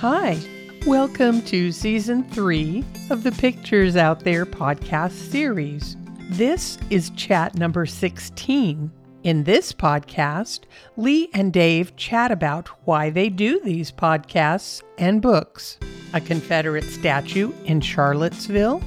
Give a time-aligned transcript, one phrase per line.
[0.00, 0.40] Hi,
[0.86, 5.94] welcome to season three of the Pictures Out There podcast series.
[6.30, 8.90] This is chat number 16.
[9.24, 10.60] In this podcast,
[10.96, 15.78] Lee and Dave chat about why they do these podcasts and books,
[16.14, 18.82] a Confederate statue in Charlottesville,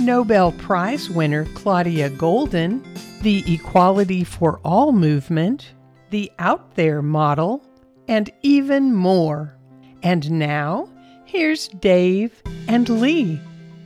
[0.00, 2.82] Nobel Prize winner Claudia Goldin,
[3.20, 5.74] the Equality for All movement,
[6.08, 7.62] the Out There model,
[8.08, 9.53] and even more.
[10.04, 10.88] And now,
[11.24, 13.40] here's Dave and Lee.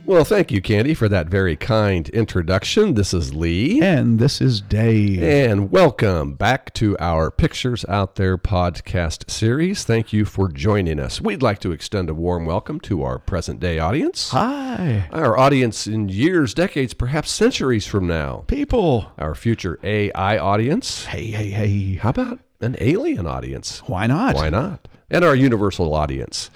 [0.05, 2.95] Well, thank you, Candy, for that very kind introduction.
[2.95, 3.79] This is Lee.
[3.81, 5.23] And this is Dave.
[5.23, 9.85] And welcome back to our Pictures Out There podcast series.
[9.85, 11.21] Thank you for joining us.
[11.21, 14.31] We'd like to extend a warm welcome to our present day audience.
[14.31, 18.43] Hi, Our audience in years, decades, perhaps centuries from now.
[18.47, 19.09] people.
[19.17, 21.05] Our future AI audience.
[21.05, 21.95] Hey, hey, hey.
[21.95, 23.83] How about an alien audience?
[23.87, 24.35] Why not?
[24.35, 24.85] Why not?
[25.09, 26.49] And our universal audience.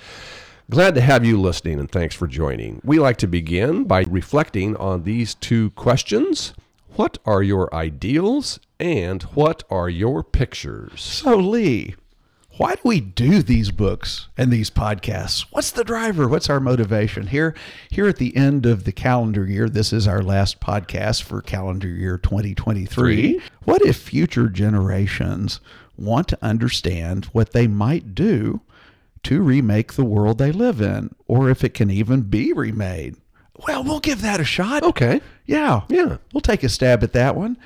[0.70, 2.82] Glad to have you listening and thanks for joining.
[2.84, 6.54] We like to begin by reflecting on these two questions
[6.96, 11.02] What are your ideals and what are your pictures?
[11.02, 11.96] So, Lee,
[12.58, 15.46] why do we do these books and these podcasts?
[15.50, 16.28] What's the driver?
[16.28, 17.28] What's our motivation?
[17.28, 17.56] Here,
[17.90, 21.88] here at the end of the calendar year, this is our last podcast for calendar
[21.88, 22.86] year 2023.
[22.86, 23.42] Three.
[23.64, 25.60] What if future generations
[25.98, 28.62] want to understand what they might do
[29.24, 33.16] to remake the world they live in, or if it can even be remade?
[33.68, 34.84] Well, we'll give that a shot.
[34.84, 35.22] Okay.
[35.46, 35.82] Yeah.
[35.88, 36.18] Yeah.
[36.34, 37.58] We'll take a stab at that one.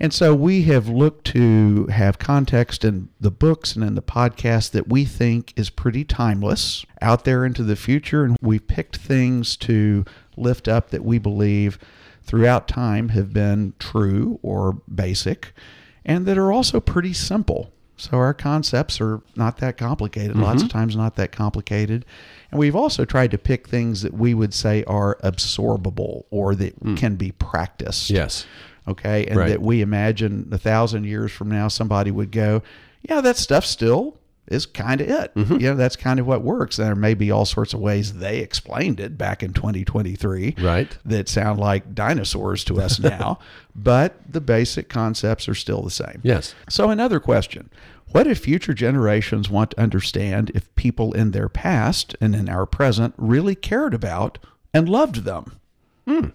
[0.00, 4.72] And so we have looked to have context in the books and in the podcast
[4.72, 8.24] that we think is pretty timeless out there into the future.
[8.24, 10.04] And we've picked things to
[10.36, 11.78] lift up that we believe
[12.22, 15.52] throughout time have been true or basic
[16.04, 17.70] and that are also pretty simple.
[17.96, 20.66] So our concepts are not that complicated, lots mm-hmm.
[20.66, 22.04] of times not that complicated.
[22.50, 26.74] And we've also tried to pick things that we would say are absorbable or that
[26.74, 26.96] hmm.
[26.96, 28.46] can be practiced Yes.
[28.88, 29.48] Okay and Right.
[29.48, 32.62] that we imagine a thousand years from now somebody would go
[33.08, 35.54] yeah that stuff still is kind of it Mm-hmm.
[35.54, 38.40] you know that's kind of what works there may be all sorts of ways they
[38.40, 40.96] explained it back in 2023 Right.
[41.04, 43.38] that sound like dinosaurs to us now
[43.74, 46.54] but the basic concepts are still the same Yes.
[46.68, 47.70] so, another question
[48.10, 52.66] What if future generations want to understand if people in their past and in our
[52.66, 54.38] present really cared about
[54.74, 55.58] and loved them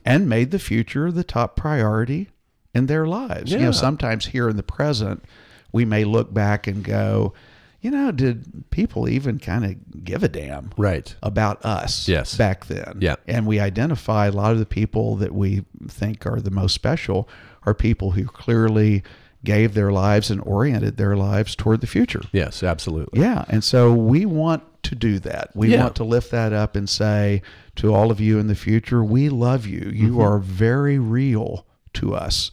[0.04, 2.30] and made the future the top priority
[2.74, 3.52] in their lives?
[3.52, 5.24] You know, sometimes here in the present,
[5.72, 7.34] we may look back and go,
[7.82, 10.72] you know, did people even kind of give a damn?
[10.78, 11.16] Right.
[11.24, 12.36] about us Yes.
[12.36, 12.98] back then.
[13.00, 13.16] Yeah.
[13.28, 17.30] And we identify a lot of the people that we think are the most special
[17.64, 19.04] are people who clearly
[19.46, 22.22] gave their lives and oriented their lives toward the future.
[22.34, 23.22] Yes, absolutely.
[23.22, 23.46] Yeah.
[23.48, 25.52] And so we want to do that.
[25.56, 25.84] We Yeah.
[25.84, 27.42] want to lift that up and say
[27.78, 29.90] to all of you in the future, we love you.
[29.94, 30.22] You Mm-hmm.
[30.22, 31.66] are very real
[31.96, 32.52] to us.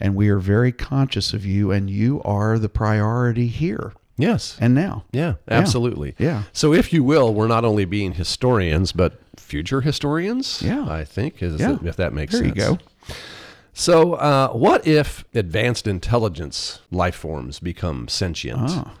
[0.00, 4.56] And we are very conscious of you, and you are the priority here Yes.
[4.60, 5.04] and now.
[5.12, 6.14] Yeah, absolutely.
[6.18, 6.44] Yeah.
[6.52, 10.62] So, if you will, we're not only being historians, but future historians.
[10.62, 10.86] Yeah.
[10.88, 11.78] I think is Yeah.
[11.84, 12.78] if that makes There you sense.
[12.78, 13.14] go.
[13.72, 18.92] So, uh, what if advanced intelligence life forms become sentient Ah.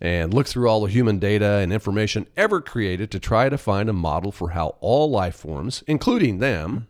[0.00, 3.88] and look through all the human data and information ever created to try to find
[3.88, 6.86] a model for how all life forms, including them,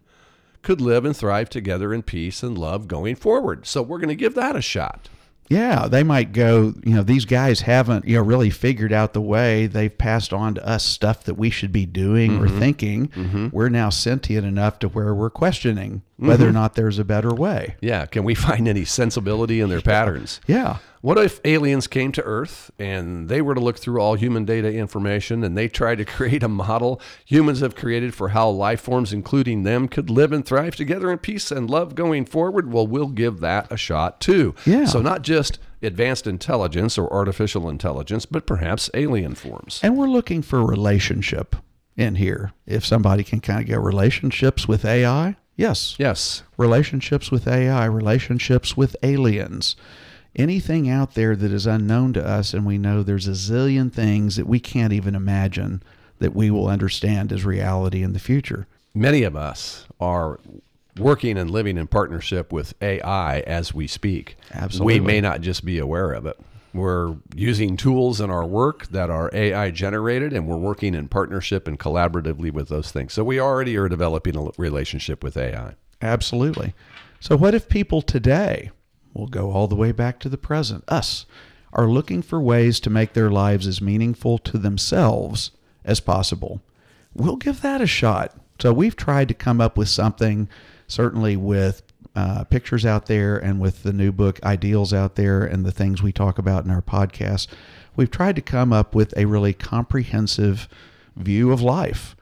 [0.62, 3.66] could live and thrive together in peace and love going forward?
[3.66, 5.08] So, we're going to give that a shot.
[5.50, 9.20] Yeah, they might go, you know, these guys haven't, you know, really figured out the
[9.20, 9.66] way.
[9.66, 12.58] They've passed on to us stuff that we should be doing or mm-hmm.
[12.60, 13.08] thinking.
[13.08, 13.48] Mm-hmm.
[13.50, 16.54] We're now sentient enough to where we're questioning whether or mm-hmm.
[16.54, 17.74] not there's a better way.
[17.80, 18.06] Yeah.
[18.06, 20.40] Can we find any sensibility in their patterns?
[20.46, 20.78] Yeah.
[21.02, 24.70] What if aliens came to Earth and they were to look through all human data
[24.70, 29.12] information and they tried to create a model humans have created for how life forms,
[29.12, 32.70] including them, could live and thrive together in peace and love going forward?
[32.70, 34.54] Well, we'll give that a shot too.
[34.66, 34.84] Yeah.
[34.84, 39.80] So, not just advanced intelligence or artificial intelligence, but perhaps alien forms.
[39.82, 41.56] And we're looking for relationship
[41.96, 42.52] in here.
[42.66, 45.96] If somebody can kind of get relationships with AI, yes.
[45.98, 46.42] Yes.
[46.58, 49.76] relationships with AI, relationships with aliens,
[50.36, 54.36] anything out there that is unknown to us, and we know there's a zillion things
[54.36, 55.82] that we can't even imagine
[56.18, 58.66] that we will understand as reality in the future.
[58.94, 60.38] Many of us are
[60.98, 64.36] working and living in partnership with AI as we speak.
[64.52, 65.00] Absolutely.
[65.00, 66.38] We may not just be aware of it.
[66.72, 71.66] We're using tools in our work that are AI generated, and we're working in partnership
[71.66, 73.12] and collaboratively with those things.
[73.12, 75.74] So we already are developing a relationship with AI.
[76.00, 76.74] Absolutely.
[77.18, 78.70] So, what if people today,
[79.14, 81.26] we'll go all the way back to the present, us,
[81.72, 85.50] are looking for ways to make their lives as meaningful to themselves
[85.84, 86.60] as possible,
[87.14, 88.36] we'll give that a shot.
[88.60, 90.48] So we've tried to come up with something,
[90.86, 91.82] certainly with
[92.14, 96.02] uh, pictures out there and with the new book Ideals out there and the things
[96.02, 97.46] we talk about in our podcast.
[97.96, 100.68] We've tried to come up with a really comprehensive
[101.16, 102.16] view of life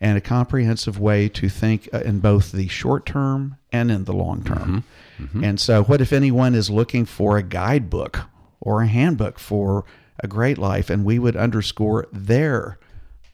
[0.00, 4.12] and a comprehensive way to think uh, in both the short term and in the
[4.12, 4.84] long term.
[5.18, 5.24] Mm-hmm.
[5.24, 5.44] Mm-hmm.
[5.44, 8.20] And so, what if anyone is looking for a guidebook
[8.60, 9.84] or a handbook for
[10.20, 12.78] a great life, and we would underscore their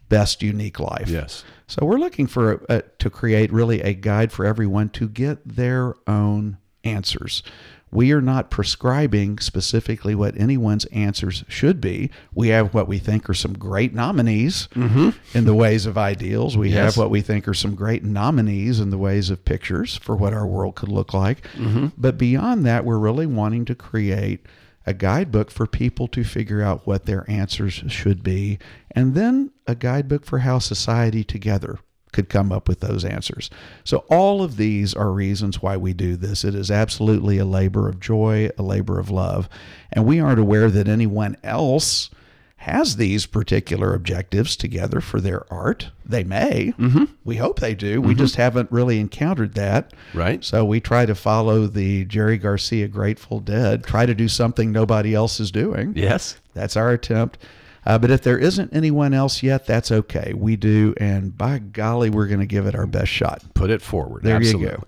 [0.09, 1.09] best unique life?
[1.09, 1.45] Yes.
[1.67, 5.47] So, we're looking for a, a, to create really a guide for everyone to get
[5.47, 7.43] their own answers.
[7.91, 12.11] We are not prescribing specifically what anyone's answers should be.
[12.35, 15.11] We have what we think are some great nominees mm-hmm.
[15.37, 16.57] in the ways of ideals.
[16.57, 16.77] We yes.
[16.95, 20.35] have what we think are some great nominees in the ways of pictures for what
[20.35, 21.43] our world could look like.
[21.53, 21.89] Mm-hmm.
[21.97, 24.45] But beyond that, we're really wanting to create
[24.87, 28.59] a guidebook for people to figure out what their answers should be,
[28.93, 31.79] and then a guidebook for how society together
[32.19, 33.49] could come up with those answers.
[33.85, 36.45] So, all of these are reasons why we do this.
[36.45, 39.49] It is absolutely a labor of joy, a labor of love.
[39.93, 42.11] And we aren't aware that anyone else
[42.57, 45.91] has these particular objectives together for their art.
[46.05, 46.75] They may.
[46.77, 47.05] Mm-hmm.
[47.25, 48.01] We hope they do.
[48.01, 48.09] Mm-hmm.
[48.09, 49.93] We just haven't really encountered that.
[50.13, 50.45] Right.
[50.45, 55.15] So we try to follow the Jerry Garcia Grateful Dead, try to do something nobody
[55.15, 55.93] else is doing.
[55.95, 56.37] Yes.
[56.55, 57.39] That's our attempt.
[57.87, 60.35] Uh, but if there isn't anyone else yet, that's okay.
[60.35, 63.43] We do, and by golly, we're going to give it our best shot.
[63.55, 64.25] Put it forward.
[64.25, 64.63] There Absolutely.
[64.63, 64.85] you go.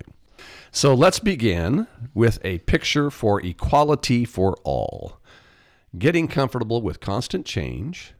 [0.71, 5.19] So let's begin with a picture for equality for all.
[5.97, 8.13] Getting comfortable with constant change,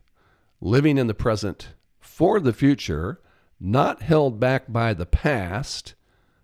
[0.59, 1.69] living in the present
[1.99, 3.19] for the future,
[3.59, 5.93] not held back by the past.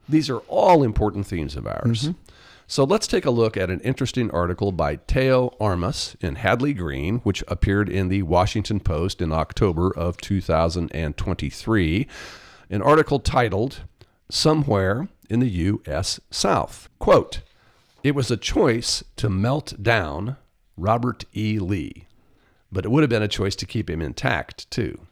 [0.07, 2.03] These are all important themes of ours.
[2.03, 2.26] Mm-hmm.
[2.69, 7.19] So let's take a look at an interesting article by Teo Armus in Hadley Green,
[7.19, 12.07] which appeared in the Washington Post in October of 2023.
[12.69, 13.83] An article titled
[14.29, 16.19] Somewhere in the U.S.
[16.29, 16.89] South.
[16.99, 17.39] Quote,
[18.03, 20.35] It was a choice to melt down
[20.75, 21.59] Robert E.
[21.59, 22.05] Lee,
[22.69, 25.07] but it would have been a choice to keep him intact, too.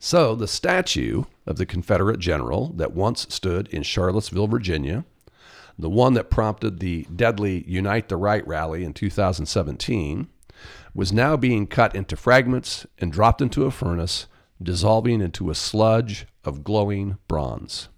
[0.00, 5.04] So the statue of the Confederate general that once stood in Charlottesville, Virginia,
[5.78, 10.28] the one that prompted the deadly Unite the Right rally in 2017,
[10.94, 14.26] was now being cut into fragments and dropped into a furnace,
[14.62, 17.88] dissolving into a sludge of glowing bronze.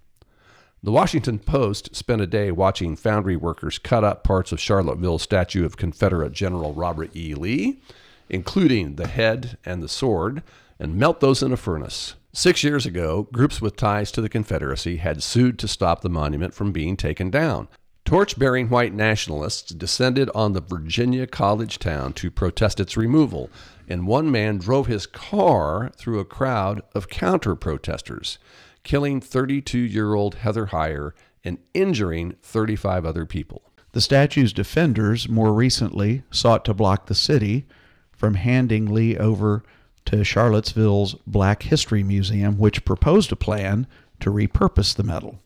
[0.83, 5.65] The Washington Post spent a day watching foundry workers cut up parts of Charlottesville's statue
[5.65, 7.35] of Confederate General Robert E.
[7.35, 7.81] Lee,
[8.29, 10.43] including the head and the sword,
[10.79, 12.15] and melt those in a furnace.
[12.33, 16.55] Six years ago, groups with ties to the Confederacy had sued to stop the monument
[16.55, 17.69] from being taken down.
[18.05, 23.51] Torch bearing white nationalists descended on the Virginia college town to protest its removal,
[23.89, 28.39] and one man drove his car through a crowd of counter protesters,
[28.83, 31.13] killing 32 year old Heather Heyer
[31.45, 33.63] and injuring 35 other people.
[33.93, 37.67] The statue's defenders more recently sought to block the city
[38.13, 39.63] from handing Lee over
[40.09, 43.87] to Charlottesville's Black History Museum, which proposed a plan
[44.21, 45.39] to repurpose the metal.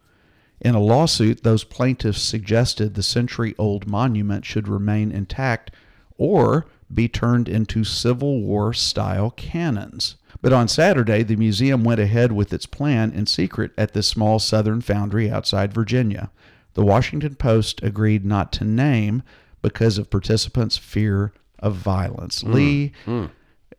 [0.60, 5.72] In a lawsuit, those plaintiffs suggested the century old monument should remain intact
[6.16, 10.14] or be turned into Civil War style cannons.
[10.40, 14.38] But on Saturday, the museum went ahead with its plan in secret at this small
[14.38, 16.30] southern foundry outside Virginia.
[16.74, 19.24] The Washington Post agreed not to name
[19.60, 22.44] because of participants' fear of violence.
[22.44, 22.54] Mm.
[22.54, 23.30] Lee mm.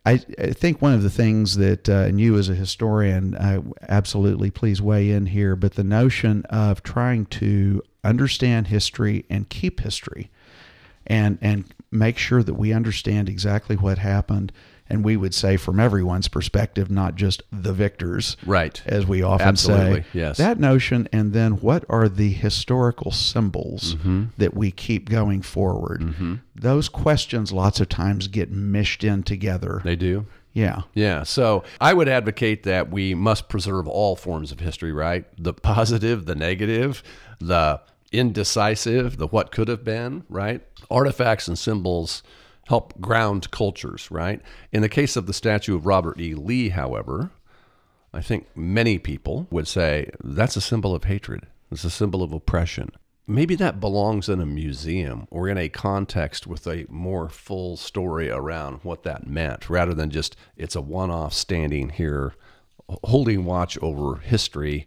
[0.06, 3.62] I, I, think one of the things that, uh, and you as a historian, uh,
[3.88, 9.80] absolutely please weigh in here, but the notion of trying to understand history and keep
[9.80, 10.30] history
[11.06, 14.52] and, and make sure that we understand exactly what happened
[14.88, 18.82] and we would say from everyone's perspective, not just the victors, right?
[18.86, 20.02] As we often Absolutely.
[20.02, 20.36] say, yes.
[20.36, 24.24] That notion, and then what are the historical symbols mm-hmm.
[24.36, 26.02] that we keep going forward?
[26.02, 26.34] Mm-hmm.
[26.54, 29.80] Those questions, lots of times, get mished in together.
[29.84, 30.26] They do.
[30.52, 30.82] Yeah.
[30.94, 31.24] Yeah.
[31.24, 35.24] So I would advocate that we must preserve all forms of history, right?
[35.36, 37.02] The positive, the negative,
[37.40, 37.80] the
[38.12, 40.62] indecisive, the what could have been, right?
[40.90, 42.22] Artifacts and symbols
[42.66, 44.40] help ground cultures, right?
[44.72, 46.34] In the case of the statue of Robert E.
[46.34, 47.30] Lee, however,
[48.12, 51.46] I think many people would say that's a symbol of hatred.
[51.70, 52.90] It's a symbol of oppression.
[53.26, 58.30] Maybe that belongs in a museum or in a context with a more full story
[58.30, 62.34] around what that meant rather than just it's a one off standing here
[63.02, 64.86] holding watch over history,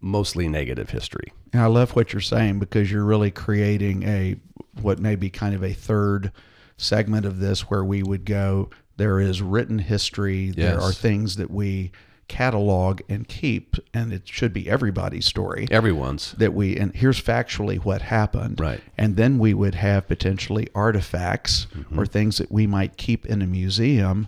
[0.00, 1.32] mostly negative history.
[1.52, 4.36] And I love what you're saying because you're really creating a
[4.82, 6.32] what may be kind of a third
[6.76, 10.50] segment of this where we would go There is written history.
[10.50, 11.90] There are things that we
[12.28, 16.32] catalog and keep, and it should be everybody's story Everyone's.
[16.38, 18.80] that we and here's factually what happened Right.
[18.98, 21.98] and then we would have potentially artifacts Mm-hmm.
[22.00, 24.26] or things that we might keep in a museum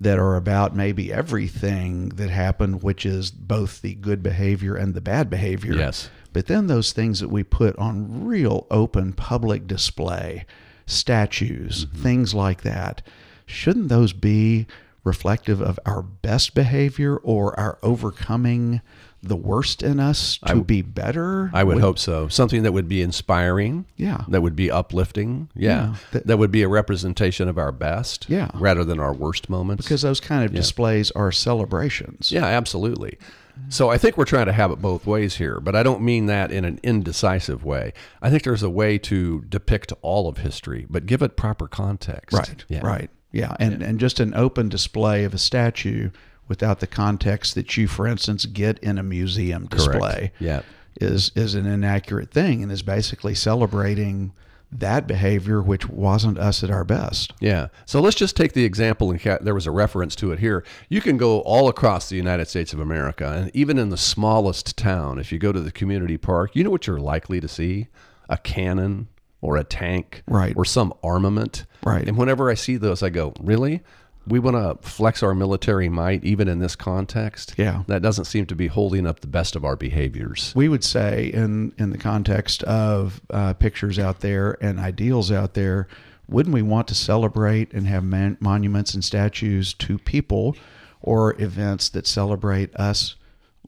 [0.00, 5.00] that are about maybe everything that happened which is both the good behavior and the
[5.00, 6.10] bad behavior Yes.
[6.32, 10.44] but then those things that we put on real open public display
[10.86, 12.02] statues Mm-hmm.
[12.02, 13.02] things like that
[13.44, 14.66] shouldn't those be
[15.04, 18.80] reflective of our best behavior or our overcoming
[19.22, 22.28] the worst in us to be better I would hope so.
[22.28, 23.86] Something that would be inspiring.
[23.96, 24.22] Yeah.
[24.28, 25.48] That would be uplifting.
[25.54, 25.68] Yeah.
[25.70, 25.94] Yeah.
[26.12, 28.26] That, That- would be a representation of our best.
[28.28, 28.50] Yeah.
[28.54, 29.84] Rather than our worst moments.
[29.84, 32.30] because those kind of displays are celebrations.
[32.30, 33.18] Yeah, absolutely.
[33.68, 36.26] So I think we're trying to have it both ways here, but I don't mean
[36.26, 37.92] that in an indecisive way.
[38.22, 42.36] I think there's a way to depict all of history, but give it proper context.
[42.36, 42.64] Right.
[42.68, 42.86] Yeah.
[42.86, 43.10] Right.
[43.32, 43.56] Yeah.
[43.58, 46.10] And and just an open display of a statue
[46.48, 49.92] without the context that you, for instance, get in a museum Correct.
[49.92, 50.62] display Yeah.
[51.00, 54.32] is is an inaccurate thing and is basically celebrating
[54.80, 57.32] that behavior which wasn't us at our best.
[57.40, 57.68] Yeah.
[57.84, 60.64] So let's just take the example, and there was a reference to it here.
[60.88, 64.76] You can go all across the United States of America, and even in the smallest
[64.76, 67.88] town, if you go to the community park, you know what you're likely to see?
[68.28, 69.08] A cannon
[69.40, 70.54] or a tank Right.
[70.56, 71.66] or some armament.
[71.84, 72.06] Right.
[72.08, 73.82] And whenever I see those, I go, really?
[74.26, 77.54] We want to flex our military might even in this context?
[77.56, 77.84] Yeah.
[77.86, 80.52] That doesn't seem to be holding up the best of our behaviors.
[80.56, 85.54] We would say, in in the context of uh, pictures out there and ideals out
[85.54, 85.86] there,
[86.28, 90.56] wouldn't we want to celebrate and have man- monuments and statues to people
[91.00, 93.14] or events that celebrate us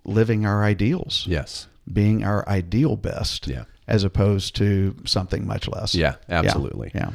[0.04, 1.68] living our ideals, Yes.
[1.92, 3.64] being our ideal best, Yeah.
[3.86, 5.94] as opposed to something much less?
[5.94, 6.90] Yeah, absolutely.
[6.94, 7.10] Yeah.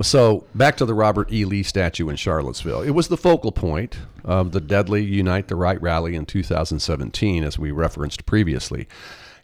[0.00, 1.44] So back to the Robert E.
[1.44, 2.80] Lee statue in Charlottesville.
[2.80, 7.58] It was the focal point of the deadly Unite the Right rally in 2017, as
[7.58, 8.88] we referenced previously.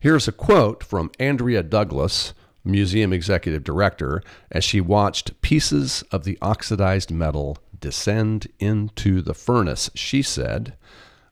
[0.00, 2.32] Here's a quote from Andrea Douglas,
[2.64, 9.90] museum executive director, as she watched pieces of the oxidized metal descend into the furnace.
[9.94, 10.74] She said,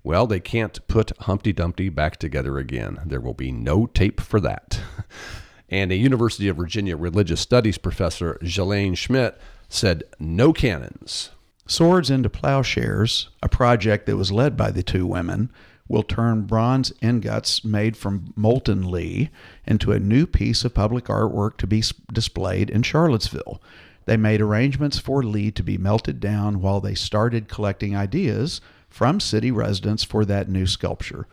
[0.03, 3.01] well, they can't put Humpty Dumpty back together again.
[3.05, 4.81] There will be no tape for that.
[5.69, 11.31] And a University of Virginia religious studies professor, Jalane Schmidt, said, no cannons.
[11.67, 15.51] Swords into Plowshares, a project that was led by the two women,
[15.89, 19.31] will turn bronze ingots made from molten Lee
[19.67, 21.83] into a new piece of public artwork to be
[22.13, 23.61] displayed in Charlottesville.
[24.05, 29.21] They made arrangements for Lee to be melted down while they started collecting ideas from
[29.21, 31.27] city residents for that new sculpture.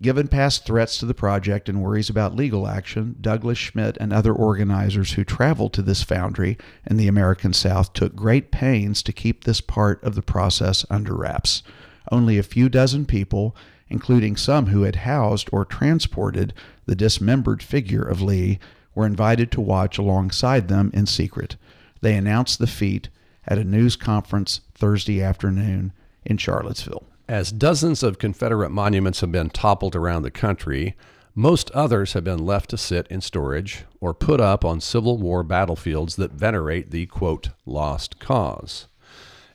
[0.00, 4.32] Given past threats to the project and worries about legal action, Douglas Schmidt and other
[4.32, 9.42] organizers who traveled to this foundry in the American South took great pains to keep
[9.42, 11.64] this part of the process under wraps.
[12.12, 13.56] Only a few dozen people,
[13.88, 16.54] including some who had housed or transported
[16.86, 18.60] the dismembered figure of Lee,
[18.94, 21.56] were invited to watch alongside them in secret.
[22.02, 23.08] They announced the feat
[23.48, 25.92] at a news conference Thursday afternoon
[26.24, 27.04] in Charlottesville.
[27.28, 30.96] As dozens of Confederate monuments have been toppled around the country,
[31.34, 35.42] most others have been left to sit in storage or put up on Civil War
[35.42, 38.86] battlefields that venerate the quote, lost cause.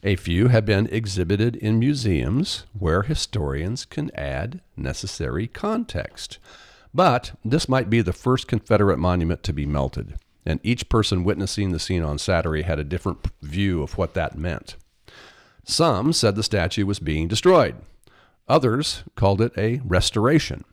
[0.04, 6.38] A few have been exhibited in museums where historians can add necessary context.
[6.94, 11.72] But this might be the first Confederate monument to be melted, and each person witnessing
[11.72, 14.76] the scene on Saturday had a different view of what that meant.
[15.64, 17.76] Some said the statue was being destroyed.
[18.48, 20.66] Others called it a restoration.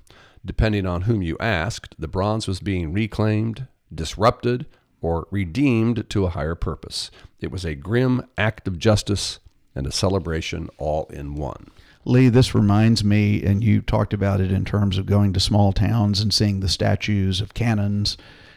[0.44, 4.66] Depending on whom you asked, the bronze was being reclaimed, disrupted,
[5.00, 7.10] or redeemed to a higher purpose.
[7.40, 9.38] It was a grim act of justice
[9.74, 11.68] and a celebration all in one.
[12.04, 15.72] Lee, this reminds me, and you talked about it in terms of going to small
[15.72, 18.16] towns and seeing the statues of cannons,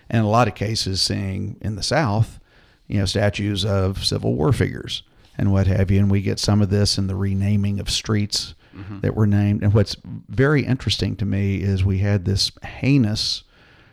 [0.09, 2.39] and a lot of cases, seeing in the South,
[2.87, 5.03] you know, statues of Civil War figures
[5.37, 5.99] and what have you.
[5.99, 8.55] And we get some of this in the renaming of streets
[9.01, 9.61] that were named.
[9.63, 13.43] And what's very interesting to me is we had this heinous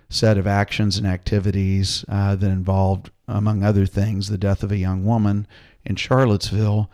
[0.08, 4.78] set of actions and activities uh, that involved, among other things, the death of a
[4.78, 5.46] young woman
[5.84, 6.90] in Charlottesville.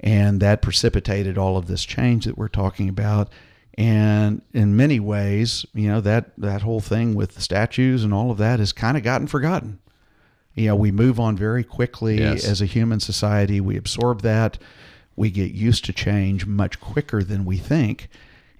[0.00, 3.30] And that precipitated all of this change that we're talking about.
[3.76, 8.30] And in many ways, you know, that, that whole thing with the statues and all
[8.32, 9.78] of that has kind of gotten forgotten.
[10.58, 12.44] You know, we move on very quickly Yes.
[12.44, 13.60] as a human society.
[13.60, 14.58] We absorb that.
[15.16, 18.08] We get used to change much quicker than we think.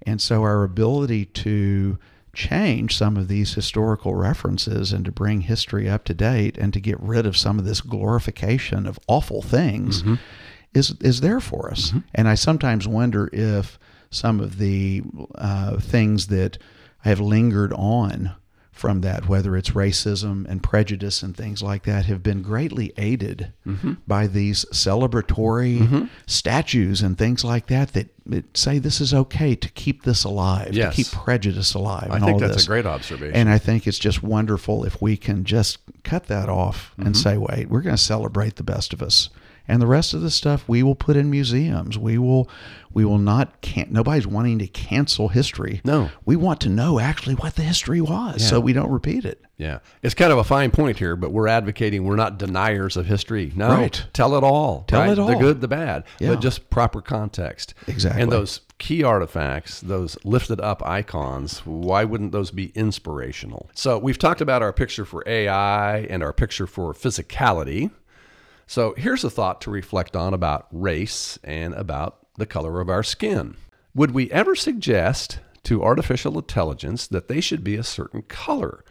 [0.05, 1.97] And so our ability to
[2.33, 6.79] change some of these historical references and to bring history up to date and to
[6.79, 10.03] get rid of some of this glorification of awful things
[10.73, 11.91] is is there for us.
[12.15, 13.77] And I sometimes wonder if
[14.11, 15.01] some of the
[15.35, 16.57] uh, things that
[16.99, 18.31] have lingered on
[18.79, 23.51] from that, whether it's racism and prejudice and things like that, have been greatly aided
[24.07, 28.07] by these celebratory statues and things like that that,
[28.55, 30.95] say this is okay to keep this alive, Yes.
[30.95, 32.09] to keep prejudice alive.
[32.11, 32.63] I and think that's this.
[32.65, 33.35] a great observation.
[33.35, 37.13] And I think it's just wonderful if we can just cut that off and Mm-hmm.
[37.15, 39.29] say, wait, we're going to celebrate the best of us.
[39.69, 41.97] And the rest of the stuff we will put in museums.
[41.97, 42.49] We will,
[42.91, 43.61] we will not.
[43.61, 45.79] can't nobody's wanting to cancel history.
[45.85, 46.09] No.
[46.25, 49.41] we want to know actually what the history was, so we don't repeat it.
[49.57, 49.79] Yeah.
[50.01, 53.51] It's kind of a fine point here, but we're advocating we're not deniers of history.
[53.55, 53.67] No.
[53.69, 54.05] Right.
[54.13, 54.85] Tell it all.
[54.87, 55.11] Tell right?
[55.11, 56.29] it all The good, the bad, Yeah.
[56.29, 57.73] but just proper context.
[57.85, 58.23] Exactly.
[58.23, 63.69] And those key artifacts, those lifted up icons, why wouldn't those be inspirational?
[63.75, 67.91] So we've talked about our picture for AI and our picture for physicality.
[68.69, 73.01] So here's a thought to reflect on about race and about the color of our
[73.01, 73.57] skin.
[73.95, 78.85] Would we ever suggest to artificial intelligence that they should be a certain color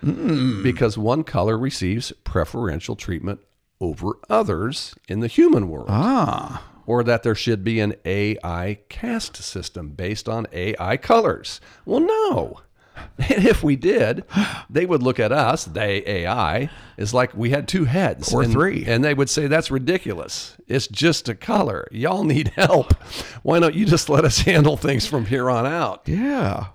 [0.65, 3.39] because one color receives preferential treatment
[3.81, 5.87] over others in the human world?
[5.89, 11.61] Ah, or that there should be an AI caste system based on AI colors.
[11.85, 12.63] Well, no.
[13.31, 14.25] And if we did,
[14.71, 18.53] they would look at us, they AI, as like we had two heads Or and,
[18.53, 18.85] three.
[18.87, 20.57] and they would say that's ridiculous.
[20.67, 21.89] It's just a color.
[21.91, 22.95] Y'all need help.
[23.43, 26.03] Why don't you just let us handle things from here on out?
[26.07, 26.67] yeah.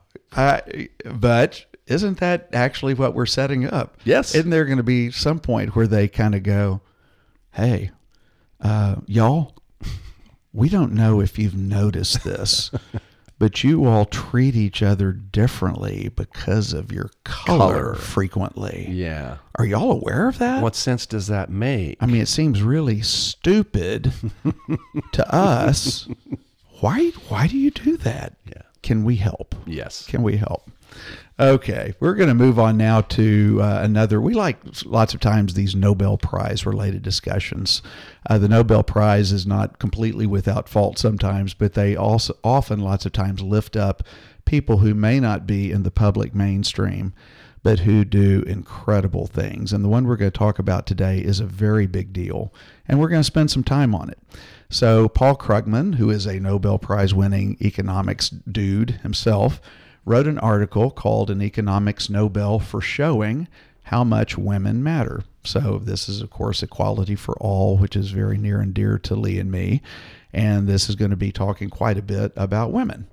[1.06, 3.98] But isn't that actually what we're setting up?
[4.04, 4.36] Yes.
[4.36, 6.82] Isn't there going to be some point where they kind of go,
[7.52, 7.92] "Hey,
[8.62, 9.56] uh, y'all,
[10.54, 12.72] we don't know if you've noticed this,
[13.40, 17.96] but you all treat each other differently because of your color, Color.
[17.96, 18.88] frequently.
[18.90, 19.38] Yeah.
[19.56, 20.62] Are y'all aware of that?
[20.64, 21.98] What sense does that make?
[22.02, 24.14] I mean, it seems really stupid
[25.14, 26.08] to us.
[26.80, 27.10] Why?
[27.30, 28.36] Why do you do that?
[28.46, 28.62] Yeah.
[28.82, 29.56] Can we help?
[29.66, 30.06] Yes.
[30.08, 30.70] Can we help?
[31.40, 34.22] Okay, we're going to move on now to uh, another.
[34.22, 37.82] We like lots of times these Nobel Prize related discussions.
[38.30, 43.08] Uh, the Nobel Prize is not completely without fault sometimes, but they also often, lots
[43.08, 44.04] of times, lift up
[44.46, 47.14] people who may not be in the public mainstream,
[47.64, 49.74] but who do incredible things.
[49.74, 52.54] And the one we're going to talk about today is a very big deal,
[52.88, 54.20] and we're going to spend some time on it.
[54.70, 59.60] So, Paul Krugman, who is a Nobel Prize winning economics dude himself,
[60.06, 63.48] wrote an article called An Economics Nobel for Showing
[63.84, 65.24] How Much Women Matter.
[65.44, 69.16] So, this is, of course, equality for all, which is very near and dear to
[69.16, 69.82] Lee and me.
[70.32, 73.08] And this is going to be talking quite a bit about women.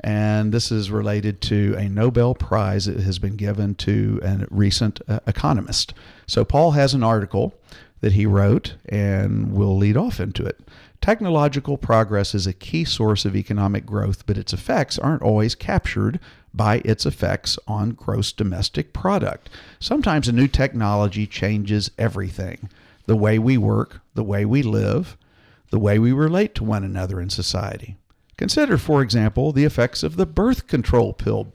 [0.00, 5.00] And this is related to a Nobel Prize that has been given to a recent
[5.08, 5.94] uh, economist.
[6.26, 7.54] So, Paul has an article
[8.00, 10.60] that he wrote, and we'll lead off into it.
[11.04, 16.18] Technological progress is a key source of economic growth, but its effects aren't always captured
[16.54, 19.50] by its effects on gross domestic product.
[19.78, 22.70] Sometimes a new technology changes everything
[23.04, 25.18] the way we work, the way we live,
[25.68, 27.98] the way we relate to one another in society.
[28.38, 31.52] Consider, for example, the effects of the birth control pill.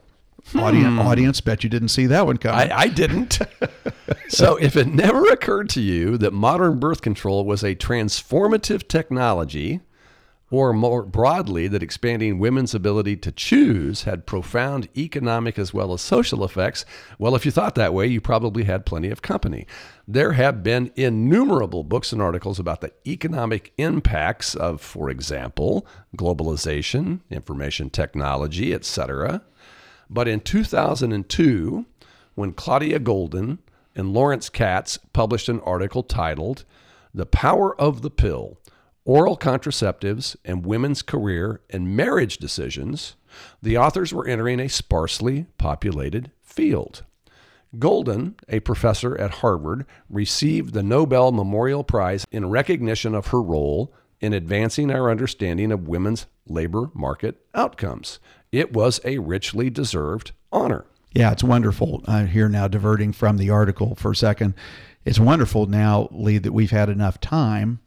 [0.54, 0.98] Audience, hmm.
[1.00, 2.72] audience, bet you didn't see that one coming.
[2.72, 3.38] I, I didn't.
[4.28, 9.80] so, if it never occurred to you that modern birth control was a transformative technology,
[10.50, 16.00] or more broadly, that expanding women's ability to choose had profound economic as well as
[16.00, 16.84] social effects,
[17.18, 19.64] well, if you thought that way, you probably had plenty of company.
[20.08, 27.20] There have been innumerable books and articles about the economic impacts of, for example, globalization,
[27.30, 29.42] information technology, etc.
[30.10, 31.86] But in 2002,
[32.34, 33.58] when Claudia Goldin
[33.94, 36.64] and Lawrence Katz published an article titled
[37.14, 38.58] The Power of the Pill
[39.04, 43.14] Oral Contraceptives and Women's Career and Marriage Decisions,
[43.62, 47.04] the authors were entering a sparsely populated field.
[47.78, 53.94] Goldin, a professor at Harvard, received the Nobel Memorial Prize in recognition of her role
[54.20, 58.18] in advancing our understanding of women's labor market outcomes.
[58.52, 60.84] It was a richly deserved honor.
[61.14, 62.02] Yeah, it's wonderful.
[62.06, 64.54] I'm here now diverting from the article for a second.
[65.04, 67.80] It's wonderful now, Lee, that we've had enough time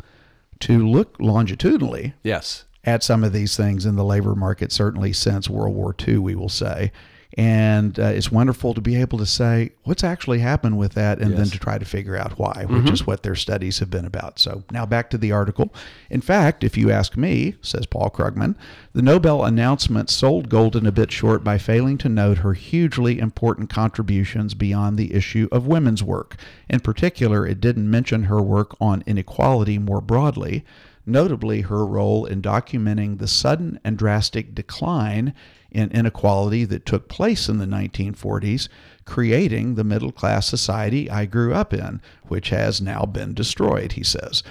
[0.61, 2.63] to look longitudinally Yes.
[2.85, 6.35] at some of these things in the labor market, certainly since World War II, we
[6.35, 6.91] will say.
[7.35, 11.35] And uh, it's wonderful to be able to say what's actually happened with that and
[11.35, 14.37] then to try to figure out why, which is what their studies have been about.
[14.37, 15.73] So now back to the article.
[16.11, 18.55] In fact, if you ask me, says Paul Krugman,
[18.93, 23.67] the Nobel announcement sold Goldin a bit short by failing to note her hugely important
[23.67, 26.35] contributions beyond the issue of women's work.
[26.69, 30.63] In particular, it didn't mention her work on inequality more broadly,
[31.03, 35.33] notably her role in documenting the sudden and drastic decline
[35.73, 38.69] in inequality that took place in the 1940s,
[39.05, 44.03] creating the middle class society I grew up in, which has now been destroyed, he
[44.03, 44.43] says.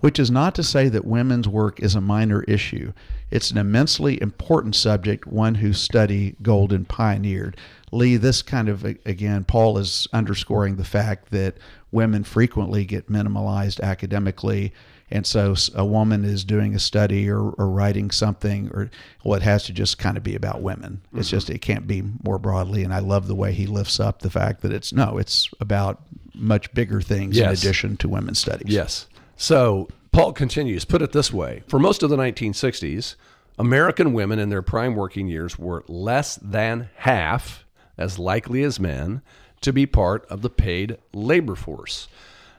[0.00, 2.94] Which is not to say that women's work is a minor issue.
[3.30, 7.56] It's an immensely important subject, one whose study Goldin pioneered.
[7.92, 11.58] Lee, this kind of, again, Paul is underscoring the fact that
[11.92, 14.72] women frequently get minimalized academically.
[15.10, 18.90] And so a woman is doing a study or, or writing something, or
[19.24, 21.00] well, it has to just kind of be about women.
[21.14, 21.36] It's mm-hmm.
[21.36, 22.84] just, it can't be more broadly.
[22.84, 26.00] And I love the way he lifts up the fact that it's, no, it's about
[26.34, 27.46] much bigger things yes.
[27.46, 28.72] in addition to women's studies.
[28.72, 29.08] Yes.
[29.36, 33.16] So Paul continues, put it this way for most of the 1960s,
[33.58, 37.64] American women in their prime working years were less than half
[37.98, 39.22] as likely as men
[39.60, 42.08] to be part of the paid labor force.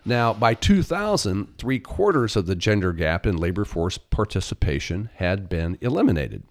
[0.04, 5.78] Now, by 2000, three quarters of the gender gap in labor force participation had been
[5.82, 6.44] eliminated.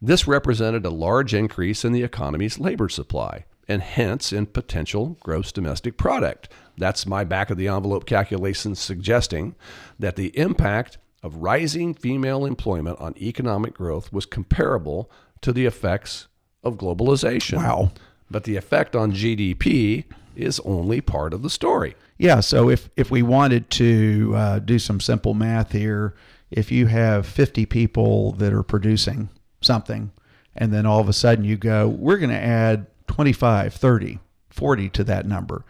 [0.00, 5.50] This represented a large increase in the economy's labor supply and hence in potential gross
[5.50, 6.48] domestic product.
[6.78, 9.56] That's my back of the envelope calculations suggesting
[9.98, 16.28] that the impact of rising female employment on economic growth was comparable to the effects
[16.62, 17.56] of globalization.
[17.56, 17.92] Wow.
[18.30, 20.04] But the effect on GDP
[20.36, 21.94] is only part of the story.
[22.18, 22.40] Yeah.
[22.40, 26.14] So if, if we wanted to uh, do some simple math here,
[26.50, 29.28] if you have 50 people that are producing
[29.60, 30.12] something,
[30.54, 34.18] and then all of a sudden you go, we're going to add 25, 30,
[34.50, 35.64] 40 to that number,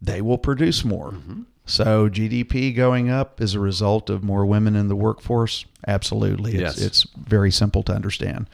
[0.00, 1.12] they will produce more.
[1.12, 1.42] Mm-hmm.
[1.66, 5.66] So GDP going up is a result of more women in the workforce?
[5.86, 6.52] Absolutely.
[6.52, 6.80] It's, yes.
[6.80, 8.48] it's very simple to understand.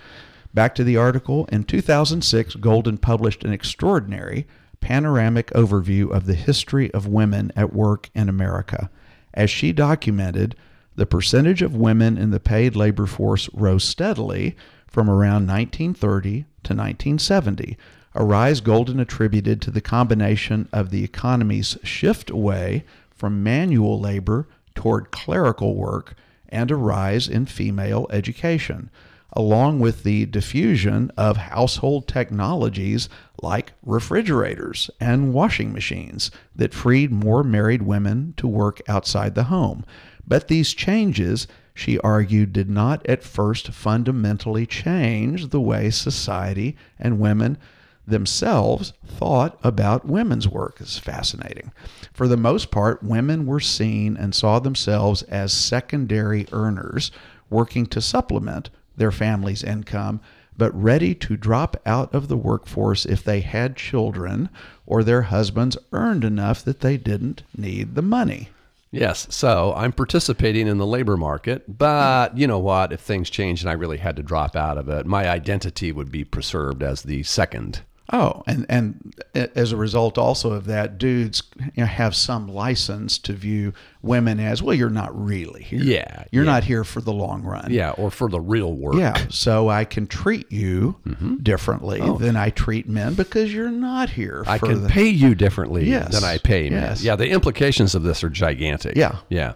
[0.52, 1.46] Back to the article.
[1.46, 4.46] In 2006, Goldin published an extraordinary
[4.84, 8.90] panoramic overview of the history of women at work in America.
[9.32, 10.54] As she documented,
[10.94, 14.54] the percentage of women in the paid labor force rose steadily
[14.86, 17.78] from around 1930 to 1970,
[18.14, 24.46] a rise Goldin attributed to the combination of the economy's shift away from manual labor
[24.74, 26.14] toward clerical work
[26.50, 28.90] and a rise in female education
[29.34, 33.08] along with the diffusion of household technologies
[33.42, 39.84] like refrigerators and washing machines that freed more married women to work outside the home.
[40.26, 47.18] But these changes, she argued, did not at first fundamentally change the way society and
[47.18, 47.58] women
[48.06, 51.72] themselves thought about women's work is fascinating.
[52.12, 57.10] For the most part, women were seen and saw themselves as secondary earners
[57.50, 60.20] working to supplement their family's income,
[60.56, 64.48] but ready to drop out of the workforce if they had children
[64.86, 68.50] or their husbands earned enough that they didn't need the money.
[68.90, 72.92] Yes, so I'm participating in the labor market, but you know what?
[72.92, 76.12] If things changed and I really had to drop out of it, my identity would
[76.12, 81.42] be preserved as the second Oh, and and as a result also of that, dudes
[81.58, 84.74] you know, have some license to view women as well.
[84.74, 85.80] You're not really here.
[85.80, 86.50] Yeah, you're yeah.
[86.50, 87.72] not here for the long run.
[87.72, 88.96] Yeah, or for the real work.
[88.96, 91.36] Yeah, so I can treat you mm-hmm.
[91.36, 92.18] differently oh.
[92.18, 94.44] than I treat men because you're not here.
[94.46, 94.88] I can the...
[94.90, 96.12] pay you differently yes.
[96.12, 96.82] than I pay men.
[96.82, 97.02] Yes.
[97.02, 98.96] Yeah, the implications of this are gigantic.
[98.96, 99.54] Yeah, yeah.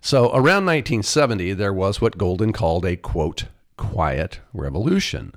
[0.00, 5.34] So around 1970, there was what Goldin called a quote quiet revolution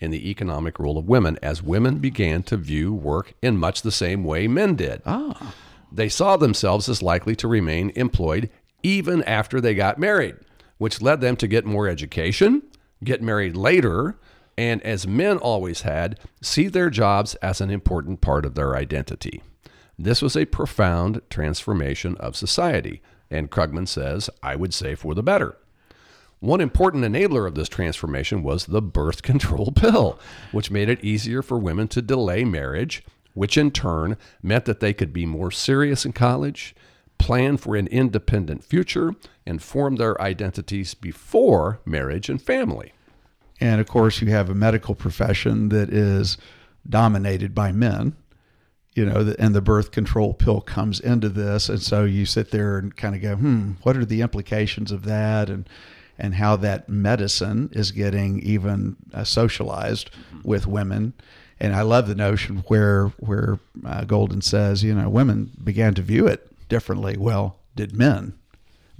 [0.00, 3.90] in the economic role of women as women began to view work in much the
[3.90, 5.02] same way men did.
[5.04, 5.54] Ah.
[5.90, 8.50] They saw themselves as likely to remain employed
[8.82, 10.36] even after they got married,
[10.78, 12.62] which led them to get more education,
[13.02, 14.18] get married later,
[14.56, 19.42] and as men always had, see their jobs as an important part of their identity.
[19.98, 25.22] This was a profound transformation of society, and Krugman says, I would say for the
[25.22, 25.56] better.
[26.40, 30.18] One important enabler of this transformation was the birth control pill,
[30.52, 33.02] which made it easier for women to delay marriage,
[33.34, 36.74] which in turn meant that they could be more serious in college,
[37.18, 42.92] plan for an independent future, and form their identities before marriage and family.
[43.60, 46.38] And of course, you have a medical profession that is
[46.88, 48.16] dominated by men
[48.98, 51.68] you know, and the birth control pill comes into this.
[51.68, 55.04] And so you sit there and kind of go, hmm, what are the implications of
[55.04, 55.48] that?
[55.48, 55.68] And
[56.18, 60.10] and how that medicine is getting even uh, socialized
[60.42, 61.12] with women.
[61.60, 66.02] And I love the notion where where uh, Goldin says, you know, women began to
[66.02, 67.16] view it differently.
[67.16, 68.34] Well, did men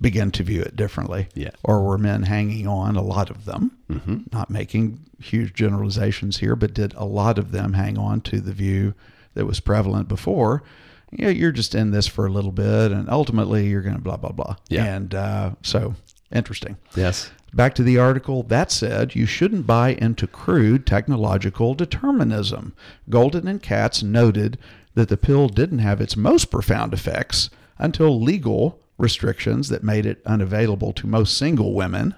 [0.01, 1.29] begin to view it differently?
[1.35, 1.51] Yeah.
[1.63, 2.97] Or were men hanging on?
[2.97, 4.19] A lot of them, mm-hmm.
[4.33, 8.53] not making huge generalizations here, but did a lot of them hang on to the
[8.53, 8.95] view
[9.35, 10.63] that was prevalent before?
[11.11, 14.17] Yeah, you're just in this for a little bit, and ultimately you're going to blah
[14.19, 14.57] blah blah.
[14.69, 14.85] Yeah.
[14.85, 15.95] And uh, so
[16.33, 16.77] Interesting.
[16.95, 17.31] Yes.
[17.55, 18.43] Back to the article.
[18.43, 22.75] That said, you shouldn't buy into crude technological determinism.
[23.09, 24.59] Goldin and Katz noted
[24.95, 30.21] that the pill didn't have its most profound effects until legal restrictions that made it
[30.27, 32.15] unavailable to most single women.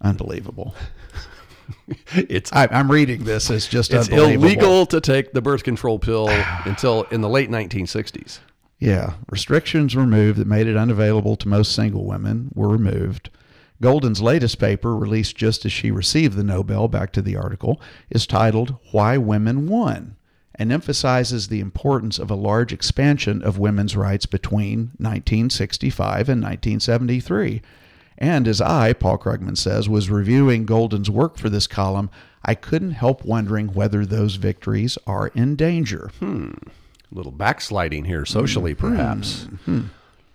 [0.00, 0.74] Unbelievable.
[2.12, 6.28] It's I, I'm reading this as just it's illegal to take the birth control pill
[6.64, 8.38] until in the late 1960s.
[8.78, 13.30] Yeah, restrictions removed that made it unavailable to most single women were removed.
[13.80, 18.26] Goldin's latest paper, released just as she received the Nobel, back to the article, is
[18.26, 20.16] titled Why Women Won
[20.58, 27.62] and emphasizes the importance of a large expansion of women's rights between 1965 and 1973.
[28.18, 32.10] And as I, Paul Krugman says, was reviewing Goldin's work for this column,
[32.44, 36.10] I couldn't help wondering whether those victories are in danger.
[36.20, 39.42] A little backsliding here socially, hmm, hmm, perhaps.
[39.64, 39.80] Hmm.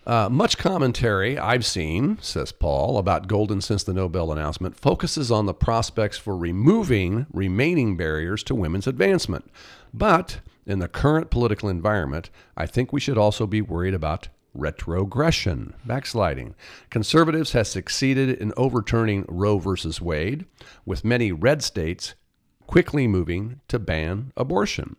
[0.06, 5.46] Uh, much commentary I've seen, says Paul, about Goldin since the Nobel announcement focuses on
[5.46, 9.50] the prospects for removing remaining barriers to women's advancement.
[9.94, 15.74] But in the current political environment, I think we should also be worried about retrogression,
[15.86, 16.54] backsliding.
[16.90, 20.46] Conservatives have succeeded in overturning Roe versus Wade,
[20.86, 22.14] with many red states
[22.68, 24.96] quickly moving to ban abortion.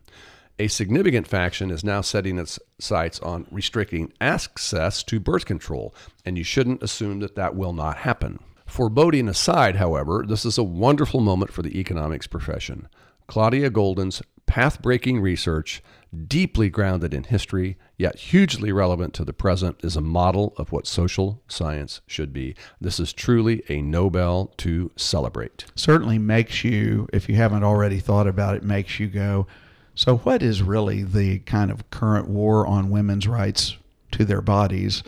[0.56, 5.92] A significant faction is now setting its sights on restricting access to birth control,
[6.24, 8.38] and you shouldn't assume that that will not happen.
[8.64, 12.88] Foreboding aside, however, this is a wonderful moment for the economics profession.
[13.26, 15.82] Claudia Goldin's path breaking research,
[16.28, 20.86] deeply grounded in history, yet hugely relevant to the present, is a model of what
[20.86, 22.54] social science should be.
[22.80, 25.64] This is truly a Nobel to celebrate.
[25.74, 29.48] certainly makes you, if you haven't already thought about it, makes you go,
[29.94, 33.76] so what is really the kind of current war on women's rights
[34.12, 35.02] to their bodies?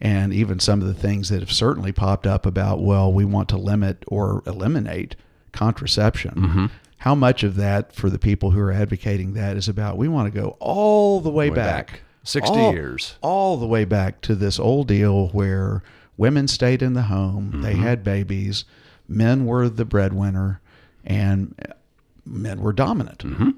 [0.00, 3.48] And even some of the things that have certainly popped up about, well, we want
[3.50, 5.16] to limit or eliminate
[5.52, 6.34] contraception.
[6.34, 6.66] Mm-hmm.
[6.98, 10.32] How much of that for the people who are advocating that is about we want
[10.32, 12.00] to go all the way, Way back, back.
[12.24, 13.16] 60 all- years.
[13.22, 15.82] all the way back to this old deal where
[16.16, 17.82] women stayed in the home, they mm-hmm.
[17.82, 18.64] had babies,
[19.08, 20.60] men were the breadwinner,
[21.04, 21.54] and
[22.24, 23.18] men were dominant.
[23.18, 23.50] Mm-hmm.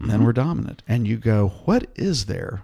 [0.00, 0.24] Men mm-hmm.
[0.24, 2.62] were dominant, and you go, what is there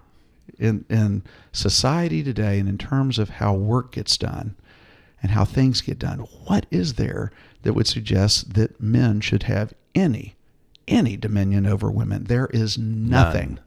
[0.58, 1.22] in in
[1.52, 4.56] society today, and in terms of how work gets done
[5.22, 6.20] and how things get done?
[6.46, 7.30] What is there
[7.62, 10.34] that would suggest that men should have any
[10.88, 12.24] any dominion over women?
[12.24, 13.58] There is nothing.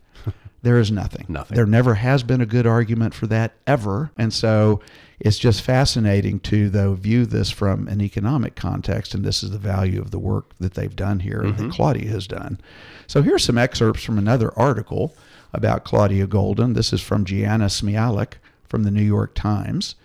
[0.62, 1.26] There is nothing.
[1.30, 1.56] Nothing.
[1.56, 4.12] There never has been a good argument for that ever.
[4.17, 4.82] And so
[5.19, 9.13] it's just fascinating to, though, view this from an economic context.
[9.13, 11.69] And this is the value of the work that they've done here, that mm-hmm.
[11.69, 12.60] Claudia has done.
[13.08, 15.15] So here's some excerpts from another article
[15.54, 16.76] about Claudia Goldin.
[16.76, 18.34] This is from Jeanna Smialek
[18.67, 19.95] from the New York Times.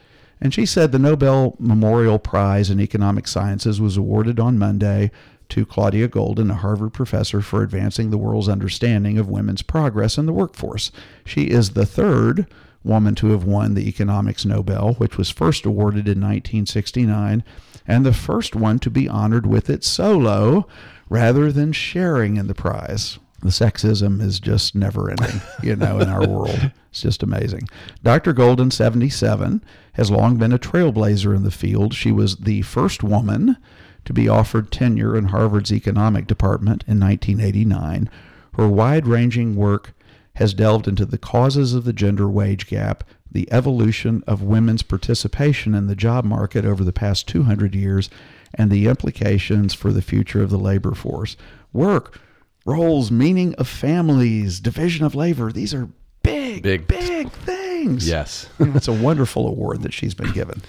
[0.40, 5.10] And she said the Nobel Memorial Prize in Economic Sciences was awarded on Monday
[5.50, 10.26] to Claudia Goldin, a Harvard professor, for advancing the world's understanding of women's progress in
[10.26, 10.90] the workforce.
[11.24, 12.46] She is the third
[12.82, 17.42] woman to have won the Economics Nobel, which was first awarded in 1969,
[17.86, 20.66] and the first one to be honored with it solo
[21.08, 23.18] rather than sharing in the prize.
[23.42, 26.70] The sexism is just never ending, you know, in our world.
[26.90, 27.68] It's just amazing.
[28.02, 28.32] Dr.
[28.32, 29.62] Goldin, 77,
[29.94, 31.92] has long been a trailblazer in the field.
[31.92, 33.58] She was the first woman
[34.04, 38.10] to be offered tenure in Harvard's economic department in 1989.
[38.56, 39.92] Her wide ranging work
[40.36, 45.74] has delved into the causes of the gender wage gap, the evolution of women's participation
[45.74, 48.10] in the job market over the past 200 years,
[48.54, 51.36] and the implications for the future of the labor force.
[51.72, 52.20] Work,
[52.64, 55.88] roles, meaning of families, division of labor, these are
[56.22, 56.86] big, Big.
[56.86, 58.08] big, things.
[58.08, 58.48] Yes.
[58.58, 60.62] it's a wonderful award that she's been given.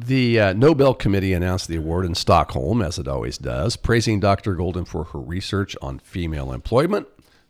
[0.00, 4.54] The uh, Nobel Committee announced the award in Stockholm, as it always does, praising Dr.
[4.54, 7.08] Goldin for her research on female employment,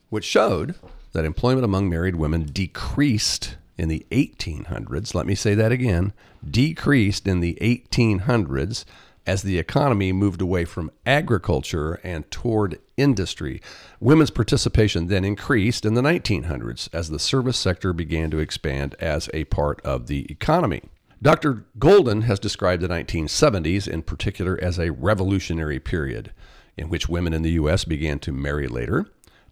[0.09, 0.75] which showed
[1.13, 5.15] that employment among married women decreased in the 1800s.
[5.15, 6.15] Let me say that again
[6.49, 8.87] decreased in the 1800s
[9.27, 13.61] as the economy moved away from agriculture and toward industry.
[14.01, 19.29] Women's participation then increased in the 1900s as the service sector began to expand as
[19.35, 20.81] a part of the economy.
[21.21, 21.65] Dr.
[21.81, 26.33] Goldin has described the 1970s in particular as a revolutionary period
[26.77, 27.85] in which women in the U.S.
[27.85, 29.05] began to marry later,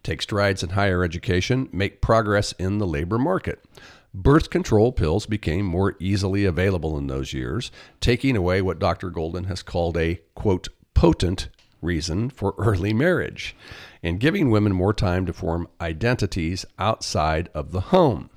[0.05, 3.65] take strides in higher education, make progress in the labor market.
[4.15, 9.11] Birth control pills became more easily available in those years, taking away what Dr.
[9.11, 11.49] Goldin has called a, quote, potent
[11.83, 13.57] reason for early marriage,
[14.05, 18.31] and giving women more time to form identities outside of the home.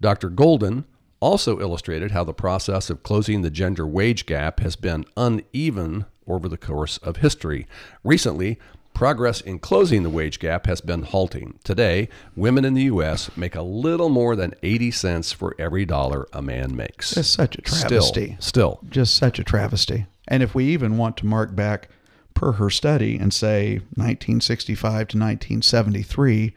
[0.00, 0.30] Dr.
[0.30, 0.84] Goldin
[1.22, 6.48] also illustrated how the process of closing the gender wage gap has been uneven over
[6.48, 7.66] the course of history.
[8.02, 8.58] Recently,
[8.92, 11.58] progress in closing the wage gap has been halting.
[11.62, 13.34] Today, women in the U.S.
[13.36, 17.16] make a little more than 80 cents for every dollar a man makes.
[17.16, 18.36] It's such a travesty.
[18.40, 18.80] Still, still.
[18.90, 20.06] Just such a travesty.
[20.26, 21.88] And if we even want to mark back
[22.34, 26.52] per her study and say 1965 to 1973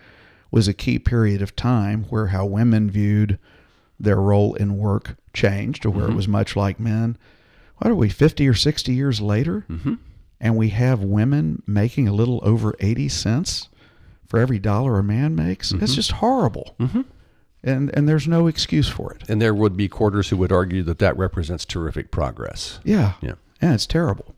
[0.49, 3.37] was a key period of time where how women viewed
[3.99, 7.17] their role in work changed to where it was much like men.
[7.77, 9.65] What are we, 50 or 60 years later?
[9.69, 9.95] Mm-hmm.
[10.39, 13.69] And we have women making a little over 80 cents
[14.27, 15.71] for every dollar a man makes?
[15.71, 16.75] It's just horrible.
[16.79, 17.01] Mm-hmm.
[17.63, 19.23] And, and there's no excuse for it.
[19.27, 22.79] And there would be quarters who would argue that that represents terrific progress.
[22.83, 23.13] Yeah.
[23.21, 23.33] Yeah.
[23.61, 24.35] And it's terrible.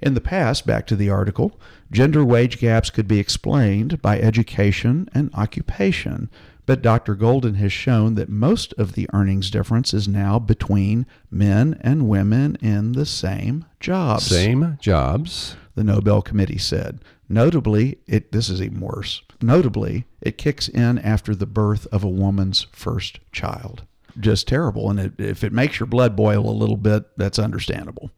[0.00, 1.58] In the past, back to the article,
[1.90, 6.28] gender wage gaps could be explained by education and occupation.
[6.66, 7.14] But Dr.
[7.14, 12.56] Goldin has shown that most of the earnings difference is now between men and women
[12.60, 14.26] in the same jobs.
[14.26, 15.56] Same jobs.
[15.76, 17.00] The Nobel Committee said.
[17.28, 19.22] Notably, it this is even worse.
[19.40, 23.84] Notably, it kicks in after the birth of a woman's first child.
[24.18, 24.90] Just terrible.
[24.90, 28.10] And it, if it makes your blood boil a little bit, that's understandable.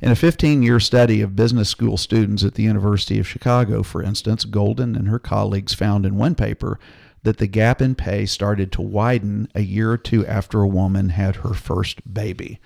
[0.00, 4.02] In a 15 year study of business school students at the University of Chicago, for
[4.02, 6.78] instance, Goldin and her colleagues found in one paper
[7.22, 11.10] that the gap in pay started to widen a year or two after a woman
[11.10, 12.58] had her first baby.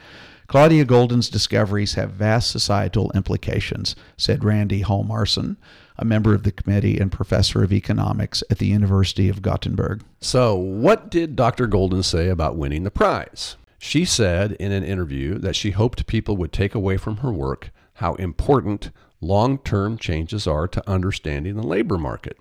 [0.46, 5.56] Claudia Goldin's discoveries have vast societal implications, said Randi Hjalmarsson,
[5.96, 10.02] a member of the committee and professor of economics at the University of Gothenburg.
[10.20, 11.66] So, what did Dr.
[11.66, 13.56] Goldin say about winning the prize?
[13.78, 17.70] She said in an interview that she hoped people would take away from her work
[17.94, 18.90] how important
[19.20, 22.36] long term changes are to understanding the labor market.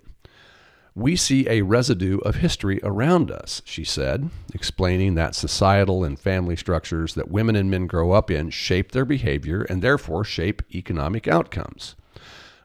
[0.96, 6.54] We see a residue of history around us, she said, explaining that societal and family
[6.54, 11.26] structures that women and men grow up in shape their behavior and therefore shape economic
[11.26, 11.96] outcomes.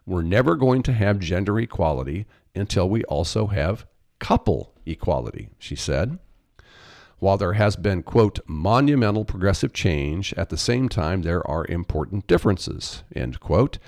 [0.06, 3.88] We're never going to have gender equality until we also have
[4.20, 6.20] couple equality, she said.
[7.18, 12.28] While there has been, quote, monumental progressive change, at the same time there are important
[12.28, 13.80] differences, end quote,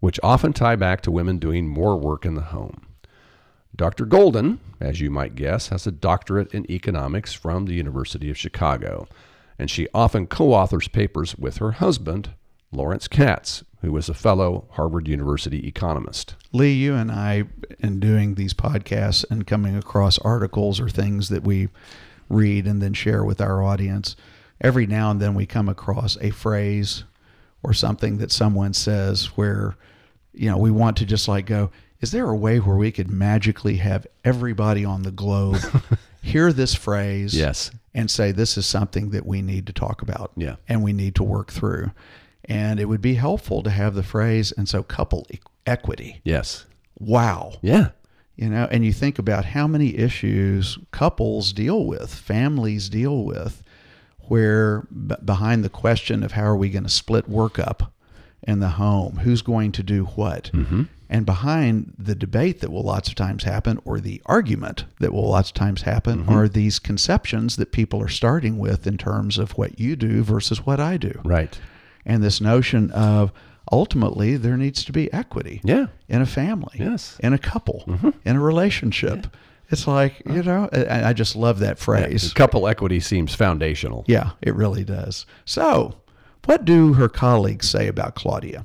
[0.00, 2.87] which often tie back to women doing more work in the home.
[3.76, 4.06] Dr.
[4.06, 9.06] Goldin, as you might guess, has a doctorate in economics from the University of Chicago,
[9.58, 12.30] and she often co authors papers with her husband,
[12.72, 16.34] Lawrence Katz, who is a fellow Harvard University economist.
[16.52, 17.44] Lee, you and I,
[17.78, 21.68] in doing these podcasts and coming across articles or things that we
[22.28, 24.16] read and then share with our audience,
[24.60, 27.04] every now and then we come across a phrase
[27.62, 29.76] or something that someone says where,
[30.32, 33.10] you know, we want to just like go, is there a way where we could
[33.10, 35.58] magically have everybody on the globe
[36.22, 37.70] hear this phrase Yes.
[37.94, 40.56] and say this is something that we need to talk about Yeah.
[40.68, 41.90] and we need to work through
[42.44, 46.66] and it would be helpful to have the phrase and so couple e- equity Yes.
[46.98, 47.90] wow Yeah.
[48.36, 53.62] you know and you think about how many issues couples deal with families deal with
[54.28, 57.92] where b- behind the question of how are we going to split work up
[58.46, 60.82] in the home who's going to do what mm-hmm.
[61.10, 65.28] And behind the debate that will lots of times happen or the argument that will
[65.28, 66.32] lots of times happen mm-hmm.
[66.32, 70.64] are these conceptions that people are starting with in terms of what you do versus
[70.66, 71.58] what I do Right.
[72.04, 73.32] and this notion of
[73.72, 75.86] ultimately there needs to be equity Yeah.
[76.08, 77.16] in a family, Yes.
[77.20, 78.10] in a couple, mm-hmm.
[78.24, 79.26] in a relationship.
[79.70, 82.32] It's like, you know, I, I just love that phrase.
[82.32, 84.02] Couple equity seems foundational.
[84.08, 85.26] Yeah, it really does.
[85.44, 85.96] So,
[86.46, 88.64] what do her colleagues say about Claudia?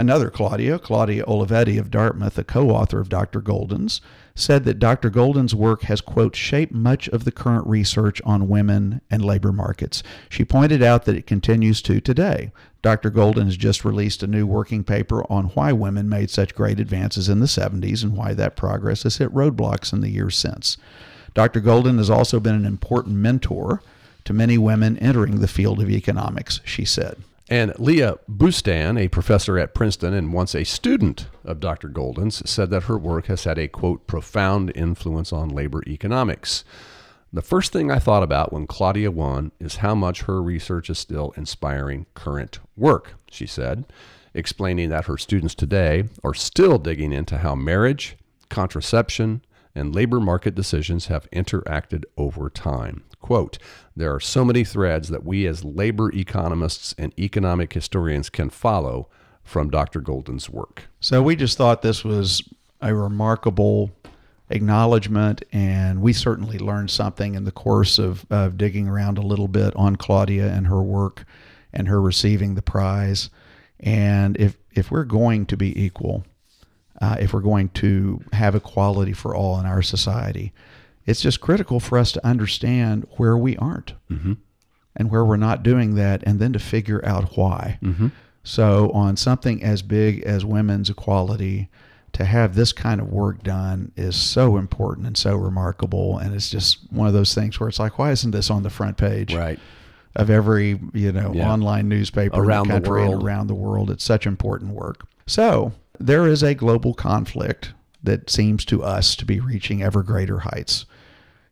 [0.00, 3.42] Another Claudia, Claudia Olivetti of Dartmouth, a co author of Dr.
[3.42, 4.00] Goldin's,
[4.34, 5.10] said that Dr.
[5.10, 10.02] Goldin's work has, quote, shaped much of the current research on women and labor markets.
[10.30, 12.50] She pointed out that it continues to today.
[12.80, 13.10] Dr.
[13.10, 17.28] Goldin has just released a new working paper on why women made such great advances
[17.28, 20.78] in the 70s and why that progress has hit roadblocks in the years since.
[21.34, 21.60] Dr.
[21.60, 23.82] Goldin has also been an important mentor
[24.24, 27.18] to many women entering the field of economics, she said.
[27.50, 31.88] And Leah Boustan, a professor at Princeton and once a student of Dr.
[31.88, 36.62] Goldin's, said that her work has had a quote profound influence on labor economics.
[37.32, 41.00] The first thing I thought about when Claudia won is how much her research is
[41.00, 43.84] still inspiring current work, she said,
[44.32, 48.16] explaining that her students today are still digging into how marriage,
[48.48, 49.42] contraception,
[49.74, 53.02] and labor market decisions have interacted over time.
[53.20, 53.58] Quote,
[53.94, 59.08] there are so many threads that we as labor economists and economic historians can follow
[59.42, 60.00] from Dr.
[60.00, 60.84] Goldin's work.
[61.00, 62.42] So we just thought this was
[62.80, 63.90] a remarkable
[64.48, 69.48] acknowledgement, and we certainly learned something in the course of, of digging around a little
[69.48, 71.24] bit on Claudia and her work
[71.72, 73.30] and her receiving the prize.
[73.78, 76.24] And if, if we're going to be equal,
[77.00, 80.52] uh, if we're going to have equality for all in our society,
[81.10, 84.34] it's just critical for us to understand where we aren't Mm-hmm.
[84.96, 87.78] and where we're not doing that, and then to figure out why.
[87.82, 88.08] Mm-hmm.
[88.42, 91.68] So, on something as big as women's equality,
[92.12, 96.18] to have this kind of work done is so important and so remarkable.
[96.18, 98.70] And it's just one of those things where it's like, why isn't this on the
[98.70, 99.60] front page Right.
[100.16, 101.52] of every you know Yeah.
[101.52, 103.24] online newspaper Around in the the country and world.
[103.24, 103.90] around the world?
[103.90, 105.06] It's such important work.
[105.26, 110.40] So there is a global conflict that seems to us to be reaching ever greater
[110.40, 110.86] heights.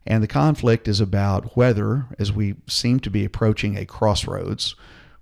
[0.08, 4.74] And the conflict is about whether, as we seem to be approaching a crossroads,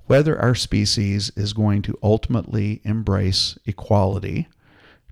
[0.06, 4.46] whether our species is going to ultimately embrace equality,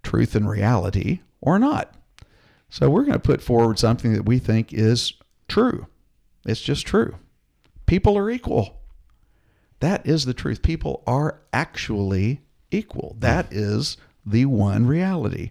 [0.05, 1.93] truth, and reality or not.
[2.71, 5.15] So we're going to put forward something that we think is
[5.49, 5.89] true.
[6.47, 7.17] It's just true.
[7.87, 8.81] People are equal.
[9.81, 10.63] That is the truth.
[10.63, 13.17] People are actually equal.
[13.19, 15.51] That is the one reality.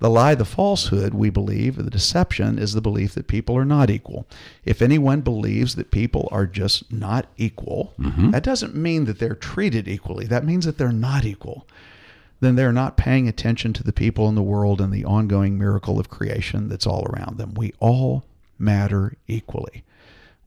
[0.00, 3.90] The lie, the falsehood, we believe, the deception is the belief that people are not
[3.90, 4.26] equal.
[4.64, 8.30] If anyone believes that people are just not equal, mm-hmm.
[8.32, 10.26] that doesn't mean that they're treated equally.
[10.26, 11.66] That means that they're not equal.
[12.40, 15.98] Then they're not paying attention to the people in the world and the ongoing miracle
[15.98, 17.54] of creation that's all around them.
[17.54, 18.24] We all
[18.58, 19.84] matter equally.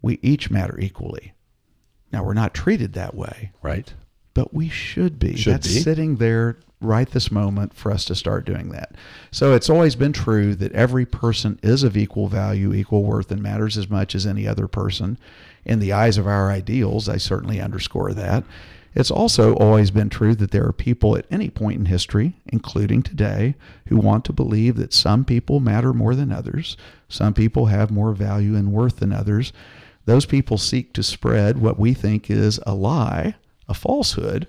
[0.01, 1.33] We each matter equally.
[2.11, 3.93] Now, we're not treated that way, Right.
[4.37, 5.35] But we should be.
[5.35, 5.79] Should That's be.
[5.79, 8.93] sitting there right this moment for us to start doing that.
[9.31, 13.41] So it's always been true that every person is of equal value, equal worth, and
[13.41, 15.17] matters as much as any other person.
[15.65, 18.43] In the eyes of our ideals, I certainly underscore that.
[18.93, 23.01] It's also always been true that there are people at any point in history, including
[23.01, 23.55] today,
[23.87, 26.77] who want to believe that some people matter more than others,
[27.09, 29.51] some people have more value and worth than others.
[30.05, 33.33] Those people seek to spread what we think is a lie,
[33.67, 34.47] a falsehood,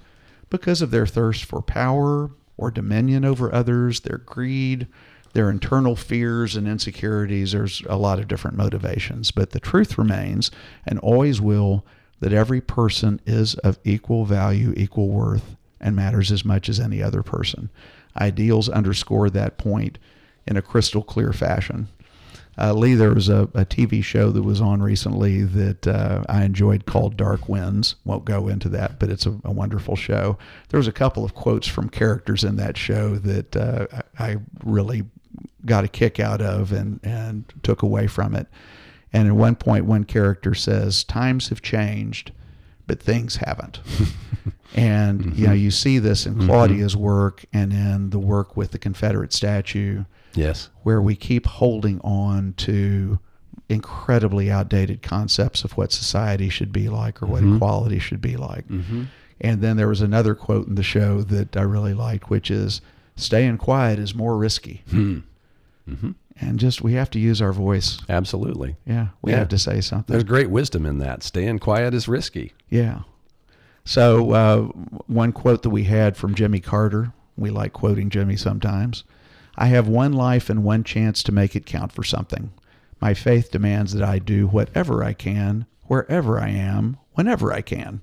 [0.51, 4.87] because of their thirst for power or dominion over others, their greed,
[5.33, 7.53] their internal fears and insecurities.
[7.53, 10.51] There's a lot of different motivations, but the truth remains
[10.87, 11.85] and always will
[12.21, 17.03] that every person is of equal value, equal worth, and matters as much as any
[17.03, 17.71] other person.
[18.21, 19.99] Ideals underscore that point
[20.47, 21.89] in a crystal clear fashion.
[22.59, 26.43] Uh, Lee, there was a, a TV show that was on recently that uh, I
[26.43, 27.95] enjoyed called Dark Winds.
[28.05, 30.37] Won't go into that, but it's a, a wonderful show.
[30.71, 33.87] There was a couple of quotes from characters in that show that uh,
[34.19, 35.05] I really
[35.65, 38.49] got a kick out of and, and took away from it.
[39.13, 42.33] And at one point, one character says, Times have changed,
[42.89, 43.81] but things haven't.
[44.75, 48.79] and, you know, you see this in Claudia's work and in the work with the
[48.79, 50.05] Confederate statue
[50.39, 50.71] Yes.
[50.83, 53.19] where we keep holding on to
[53.69, 57.57] incredibly outdated concepts of what society should be like or what mm-hmm.
[57.57, 58.67] equality should be like.
[58.69, 59.05] Mm-hmm.
[59.41, 62.81] And then there was another quote in the show that I really liked, which is
[63.17, 64.83] staying quiet is more risky.
[64.91, 65.19] Hmm.
[65.89, 66.11] Mm-hmm.
[66.41, 67.99] And just we have to use our voice.
[68.09, 68.77] Absolutely.
[68.87, 69.39] Yeah, we Yeah.
[69.39, 70.13] have to say something.
[70.13, 71.23] There's great wisdom in that.
[71.23, 72.53] Staying quiet is risky.
[72.69, 73.01] Yeah.
[73.85, 74.63] So uh,
[75.07, 79.05] one quote that we had from Jimmy Carter, we like quoting Jimmy sometimes.
[79.61, 82.53] I have one life and one chance to make it count for something.
[83.01, 88.03] My faith demands that I do whatever I can, wherever I am, whenever I can,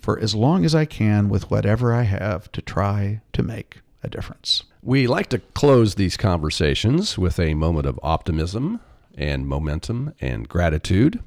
[0.00, 4.08] for as long as I can with whatever I have to try to make a
[4.08, 4.62] difference.
[4.82, 8.80] We like to close these conversations with a moment of optimism
[9.14, 11.22] and momentum and gratitude.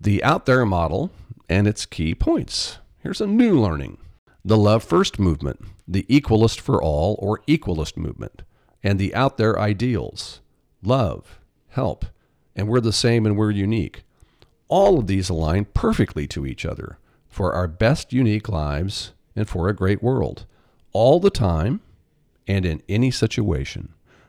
[0.00, 1.10] The out there model
[1.48, 2.78] and its key points.
[3.02, 3.98] Here's a new learning
[4.44, 8.42] the Love First movement, the Equality for All or Equalist movement,
[8.86, 10.40] and the out there ideals
[10.80, 12.06] love, help,
[12.54, 14.04] and we're the same and we're unique.
[14.68, 16.96] All of these align perfectly to each other
[17.28, 20.46] for our best unique lives and for a great world.
[20.92, 21.80] All the time
[22.46, 23.88] and in any situation.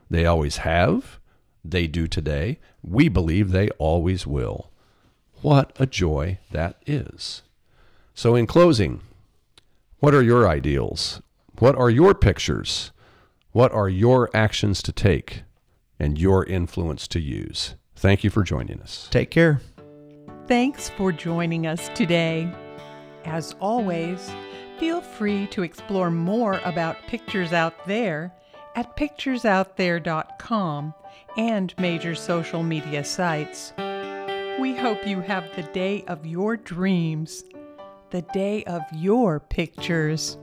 [0.09, 1.19] They always have,
[1.63, 4.71] they do today, we believe they always will.
[5.43, 7.43] What a joy that is.
[8.15, 9.01] So, in closing,
[9.99, 11.21] what are your ideals?
[11.59, 12.91] What are your pictures?
[13.57, 15.41] What are your actions to take
[15.99, 17.73] and your influence to use?
[17.95, 19.07] Thank you for joining us.
[19.09, 19.61] Take care.
[20.45, 22.53] Thanks for joining us today.
[23.25, 24.31] As always,
[24.77, 28.31] feel free to explore more about Pictures Out There
[28.75, 30.93] at picturesoutthere.com
[31.35, 33.73] and major social media sites.
[34.59, 37.43] We hope you have the day of your dreams,
[38.11, 40.37] the day of your pictures.